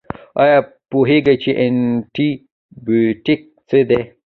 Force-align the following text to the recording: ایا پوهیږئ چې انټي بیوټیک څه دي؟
ایا 0.41 0.57
پوهیږئ 0.89 1.35
چې 1.43 1.51
انټي 1.63 2.29
بیوټیک 2.85 3.41
څه 3.67 3.77
دي؟ 3.89 4.01